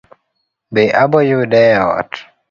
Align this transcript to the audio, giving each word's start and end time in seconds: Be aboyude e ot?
Be 0.73 0.83
aboyude 1.01 1.61
e 1.75 1.79
ot? 1.91 2.11